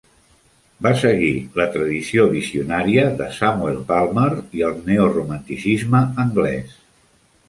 [0.85, 4.31] Va seguir la tradició visionària de Samuel Palmer
[4.61, 6.73] i el neoromanticisme anglès.